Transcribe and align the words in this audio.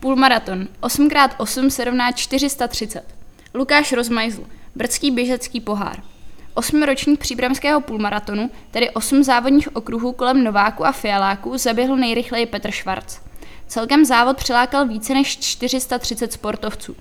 Půlmaraton 0.00 0.68
8x8 0.82 1.68
se 1.68 1.84
rovná 1.84 2.12
430. 2.12 3.04
Lukáš 3.54 3.92
Rozmajzl, 3.92 4.44
Brdský 4.74 5.10
běžecký 5.10 5.60
pohár. 5.60 6.02
Osmi 6.54 6.86
ročník 6.86 7.20
příbramského 7.20 7.80
půlmaratonu, 7.80 8.50
tedy 8.70 8.90
osm 8.90 9.24
závodních 9.24 9.76
okruhů 9.76 10.12
kolem 10.12 10.44
Nováku 10.44 10.86
a 10.86 10.92
Fialáku, 10.92 11.58
zaběhl 11.58 11.96
nejrychleji 11.96 12.46
Petr 12.46 12.70
Švarc. 12.70 13.18
Celkem 13.66 14.04
závod 14.04 14.36
přilákal 14.36 14.86
více 14.86 15.14
než 15.14 15.38
430 15.38 16.32
sportovců. 16.32 16.96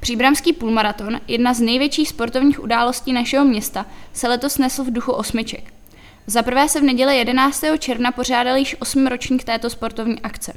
Příbramský 0.00 0.52
půlmaraton, 0.52 1.20
jedna 1.28 1.54
z 1.54 1.60
největších 1.60 2.08
sportovních 2.08 2.62
událostí 2.62 3.12
našeho 3.12 3.44
města, 3.44 3.86
se 4.12 4.28
letos 4.28 4.58
nesl 4.58 4.84
v 4.84 4.92
duchu 4.92 5.12
osmiček. 5.12 5.72
Za 6.26 6.42
prvé 6.42 6.68
se 6.68 6.80
v 6.80 6.84
neděli 6.84 7.16
11. 7.16 7.64
června 7.78 8.12
pořádal 8.12 8.56
již 8.56 8.76
osm 8.78 9.06
ročník 9.06 9.44
této 9.44 9.70
sportovní 9.70 10.20
akce. 10.20 10.52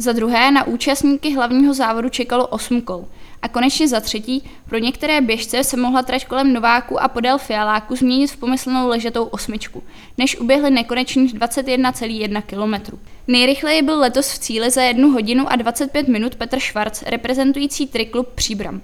Za 0.00 0.12
druhé 0.12 0.50
na 0.50 0.66
účastníky 0.66 1.34
hlavního 1.34 1.74
závodu 1.74 2.08
čekalo 2.08 2.46
8 2.46 2.80
kol. 2.80 3.04
A 3.42 3.48
konečně 3.48 3.88
za 3.88 4.00
třetí, 4.00 4.44
pro 4.68 4.78
některé 4.78 5.20
běžce 5.20 5.64
se 5.64 5.76
mohla 5.76 6.02
trať 6.02 6.26
kolem 6.26 6.52
Nováku 6.52 7.02
a 7.02 7.08
podél 7.08 7.38
Fialáku 7.38 7.96
změnit 7.96 8.26
v 8.26 8.36
pomyslnou 8.36 8.88
ležetou 8.88 9.24
osmičku, 9.24 9.82
než 10.18 10.40
uběhly 10.40 10.70
nekonečných 10.70 11.34
21,1 11.34 12.42
km. 12.42 12.98
Nejrychleji 13.28 13.82
byl 13.82 13.98
letos 13.98 14.32
v 14.32 14.38
cíli 14.38 14.70
za 14.70 14.82
1 14.82 15.08
hodinu 15.08 15.52
a 15.52 15.56
25 15.56 16.08
minut 16.08 16.34
Petr 16.34 16.58
Švarc, 16.58 17.02
reprezentující 17.02 17.86
triklub 17.86 18.28
Příbram. 18.34 18.80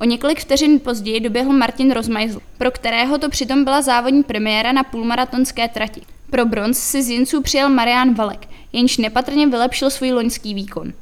O 0.00 0.04
několik 0.04 0.40
vteřin 0.40 0.80
později 0.80 1.20
doběhl 1.20 1.52
Martin 1.52 1.90
Rozmajzl, 1.90 2.40
pro 2.58 2.70
kterého 2.70 3.18
to 3.18 3.28
přitom 3.28 3.64
byla 3.64 3.82
závodní 3.82 4.22
premiéra 4.22 4.72
na 4.72 4.84
půlmaratonské 4.84 5.68
trati. 5.68 6.00
Pro 6.30 6.46
bronz 6.46 6.78
si 6.78 7.02
z 7.02 7.10
Jinců 7.10 7.42
přijel 7.42 7.68
Marian 7.68 8.14
Valek, 8.14 8.48
jenž 8.76 8.96
nepatrně 8.96 9.46
vylepšil 9.46 9.90
svůj 9.90 10.12
loňský 10.12 10.54
výkon. 10.54 10.92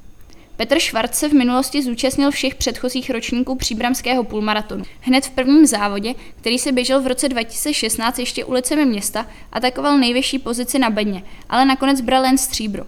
Petr 0.57 0.79
Švarc 0.79 1.15
se 1.15 1.29
v 1.29 1.33
minulosti 1.33 1.83
zúčastnil 1.83 2.31
všech 2.31 2.55
předchozích 2.55 3.11
ročníků 3.11 3.57
příbramského 3.57 4.25
půlmaratonu. 4.25 4.85
Hned 5.01 5.27
v 5.27 5.31
prvním 5.31 5.67
závodě, 5.67 6.15
který 6.41 6.59
se 6.59 6.73
běžel 6.73 7.01
v 7.01 7.07
roce 7.07 7.29
2016 7.29 8.19
ještě 8.19 8.45
ulicemi 8.45 8.85
města, 8.85 9.27
atakoval 9.53 9.99
nejvyšší 9.99 10.39
pozici 10.39 10.79
na 10.79 10.91
bedně, 10.91 11.23
ale 11.49 11.65
nakonec 11.65 12.01
bral 12.01 12.25
jen 12.25 12.39
stříbro. 12.39 12.85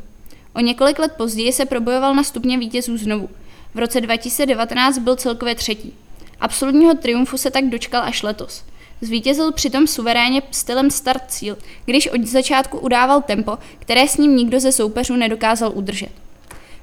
O 0.55 0.61
několik 0.61 0.99
let 0.99 1.13
později 1.17 1.53
se 1.53 1.67
probojoval 1.67 2.15
na 2.15 2.25
stupně 2.25 2.59
vítězů 2.59 2.97
znovu. 2.97 3.29
V 3.75 3.79
roce 3.79 4.01
2019 4.01 4.99
byl 4.99 5.17
celkově 5.17 5.55
třetí. 5.55 5.95
Absolutního 6.41 6.95
triumfu 6.95 7.39
se 7.39 7.51
tak 7.51 7.65
dočkal 7.65 8.03
až 8.03 8.23
letos. 8.23 8.65
Zvítězil 9.01 9.53
přitom 9.53 9.87
suverénně 9.87 10.43
stylem 10.51 10.91
start 10.91 11.23
cíl, 11.29 11.57
když 11.85 12.09
od 12.09 12.27
začátku 12.27 12.79
udával 12.79 13.23
tempo, 13.23 13.59
které 13.79 14.09
s 14.09 14.17
ním 14.17 14.37
nikdo 14.37 14.61
ze 14.61 14.73
soupeřů 14.73 15.17
nedokázal 15.17 15.73
udržet. 15.75 16.11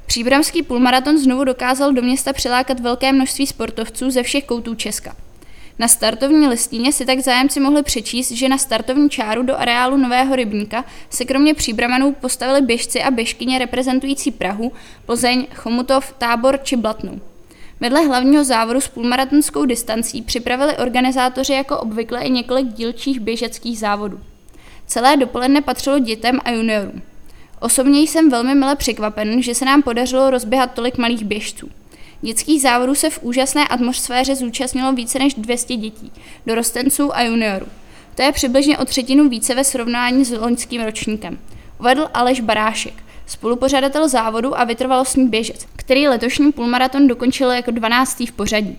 Příbramský 0.06 0.64
půlmaraton 0.64 1.18
znovu 1.18 1.44
dokázal 1.44 1.94
do 1.94 2.02
města 2.02 2.34
přilákat 2.34 2.80
velké 2.80 3.12
množství 3.12 3.48
sportovců 3.48 4.12
ze 4.12 4.24
všech 4.24 4.46
koutů 4.46 4.76
Česka. 4.76 5.16
Na 5.80 5.88
startovní 5.88 6.48
listině 6.48 6.94
si 6.94 7.06
tak 7.06 7.20
zájemci 7.20 7.60
mohli 7.60 7.84
přečíst, 7.84 8.32
že 8.32 8.50
na 8.50 8.58
startovní 8.58 9.10
čáru 9.10 9.44
do 9.44 9.60
areálu 9.60 9.98
Nového 9.98 10.36
rybníka 10.36 10.86
se 11.10 11.26
kromě 11.26 11.54
příbramanů 11.54 12.14
postavili 12.14 12.62
běžci 12.62 13.04
a 13.04 13.12
běžkyně 13.12 13.60
reprezentující 13.60 14.32
Prahu, 14.32 14.72
Plzeň, 15.06 15.48
Chomutov, 15.56 16.14
Tábor 16.18 16.60
či 16.64 16.76
Blatnou. 16.76 17.22
Vedle 17.80 18.06
hlavního 18.06 18.44
závodu 18.44 18.82
s 18.82 18.88
půlmaratonskou 18.88 19.66
distancí 19.66 20.22
připravili 20.22 20.78
organizátoři 20.78 21.54
jako 21.54 21.80
obvykle 21.80 22.22
i 22.22 22.30
několik 22.30 22.68
dílčích 22.68 23.20
běžeckých 23.20 23.80
závodů. 23.80 24.20
Celé 24.88 25.18
dopoledne 25.18 25.62
patřilo 25.62 26.00
dětem 26.00 26.40
a 26.44 26.52
juniorům. 26.52 27.02
Osobně 27.60 28.02
jsem 28.02 28.30
velmi 28.30 28.56
mile 28.56 28.76
překvapen, 28.76 29.42
že 29.42 29.56
se 29.56 29.66
nám 29.66 29.82
podařilo 29.82 30.30
rozběhat 30.30 30.74
tolik 30.74 30.98
malých 30.98 31.24
běžců. 31.24 31.70
Dětských 32.22 32.62
závodů 32.62 32.96
se 32.96 33.10
v 33.10 33.24
úžasné 33.24 33.68
atmosféře 33.68 34.36
zúčastnilo 34.36 34.94
více 34.94 35.20
než 35.20 35.34
200 35.34 35.76
dětí, 35.76 36.12
dorostenců 36.46 37.16
a 37.16 37.22
juniorů. 37.22 37.66
To 38.16 38.22
je 38.22 38.32
přibližně 38.32 38.78
o 38.78 38.86
třetinu 38.86 39.30
více 39.30 39.56
ve 39.56 39.64
srovnání 39.64 40.26
s 40.26 40.38
loňským 40.38 40.84
ročníkem. 40.84 41.40
Uvedl 41.80 42.08
Aleš 42.14 42.42
Barášek, 42.42 42.94
spolupořadatel 43.26 44.10
závodu 44.10 44.60
a 44.60 44.64
vytrvalostní 44.64 45.28
běžec, 45.28 45.68
který 45.86 46.08
letošní 46.08 46.52
půlmaraton 46.52 47.08
dokončil 47.08 47.52
jako 47.52 47.72
12. 47.72 48.20
v 48.20 48.32
pořadí. 48.32 48.78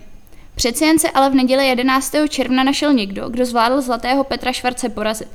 Přeci 0.55 0.85
jen 0.85 0.99
se 0.99 1.09
ale 1.09 1.29
v 1.29 1.35
neděli 1.35 1.67
11. 1.67 2.15
června 2.29 2.63
našel 2.63 2.93
někdo, 2.93 3.29
kdo 3.29 3.45
zvládl 3.45 3.81
zlatého 3.81 4.23
Petra 4.23 4.51
Švarce 4.51 4.89
porazit. 4.89 5.27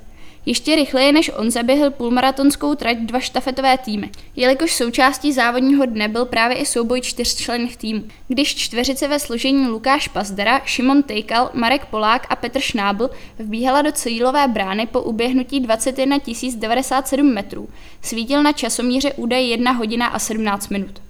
Ještě 0.47 0.77
rychleji 0.77 1.13
než 1.13 1.31
on 1.37 1.51
zaběhl 1.51 1.91
půlmaratonskou 1.91 2.75
trať 2.75 2.97
dva 2.99 3.21
štafetové 3.21 3.79
týmy, 3.79 4.11
jelikož 4.37 4.75
součástí 4.75 5.33
závodního 5.33 5.87
dne 5.87 6.09
byl 6.09 6.25
právě 6.25 6.57
i 6.57 6.67
souboj 6.67 7.01
čtyřčlenných 7.01 7.77
týmů. 7.77 8.05
Když 8.29 8.55
čtveřice 8.55 9.09
ve 9.09 9.19
složení 9.19 9.67
Lukáš 9.67 10.09
Pazdera, 10.09 10.61
Šimon 10.65 11.03
Tejkal, 11.03 11.51
Marek 11.55 11.87
Polák 11.87 12.27
a 12.31 12.37
Petr 12.37 12.61
Šnábl 12.61 13.11
vbíhala 13.39 13.83
do 13.83 13.93
cílové 13.93 14.49
brány 14.49 14.87
po 14.87 15.03
uběhnutí 15.03 15.61
21 15.61 16.19
097 16.57 17.35
metrů, 17.35 17.69
svítil 18.03 18.43
na 18.43 18.53
časomíře 18.53 19.13
údaj 19.13 19.47
1 19.47 19.73
hodina 19.73 20.07
a 20.07 20.19
17 20.19 20.69
minut. 20.69 21.10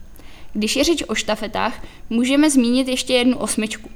Když 0.52 0.76
je 0.76 0.84
řeč 0.84 1.02
o 1.08 1.14
štafetách, 1.14 1.82
můžeme 2.10 2.50
zmínit 2.50 2.88
ještě 2.88 3.14
jednu 3.14 3.38
osmičku. 3.38 3.90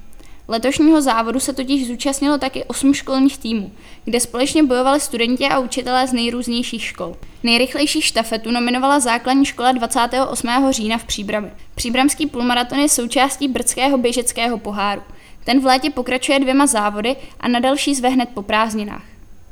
Letošního 0.49 1.03
závodu 1.03 1.41
se 1.41 1.53
totiž 1.53 1.87
zúčastnilo 1.87 2.39
taky 2.39 2.65
osm 2.65 2.95
školních 2.95 3.39
týmů, 3.39 3.73
kde 4.05 4.21
společně 4.21 4.63
bojovali 4.63 5.01
studenti 5.01 5.45
a 5.45 5.59
učitelé 5.59 6.09
z 6.09 6.13
nejrůznějších 6.13 6.85
škol. 6.85 7.17
Nejrychlejší 7.43 8.03
štafetu 8.03 8.51
nominovala 8.51 9.01
základní 9.01 9.45
škola 9.45 9.73
28. 9.73 10.49
října 10.71 10.99
v 10.99 11.05
Příbrami. 11.05 11.51
Příbramský 11.75 12.27
půlmaraton 12.27 12.79
je 12.79 12.89
součástí 12.89 13.49
brdského 13.49 13.99
běžeckého 13.99 14.59
poháru. 14.59 15.03
Ten 15.45 15.61
v 15.61 15.65
létě 15.65 15.91
pokračuje 15.91 16.41
dvěma 16.41 16.67
závody 16.67 17.17
a 17.41 17.49
na 17.49 17.61
další 17.61 17.95
zve 17.95 18.09
hned 18.09 18.29
po 18.35 18.43
prázdninách. 18.43 19.14